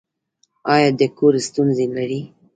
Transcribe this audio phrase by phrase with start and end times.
[0.73, 2.21] ایا د کور ستونزې لرئ؟